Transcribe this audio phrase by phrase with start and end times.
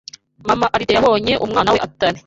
[0.47, 2.19] Mama Alide yabonye umwana we atari